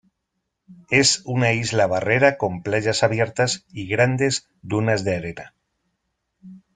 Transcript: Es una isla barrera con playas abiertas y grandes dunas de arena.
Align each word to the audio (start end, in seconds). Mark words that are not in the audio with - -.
Es 0.89 1.21
una 1.25 1.53
isla 1.53 1.85
barrera 1.85 2.37
con 2.39 2.63
playas 2.63 3.03
abiertas 3.03 3.67
y 3.71 3.85
grandes 3.85 4.49
dunas 4.63 5.03
de 5.03 5.15
arena. 5.15 5.53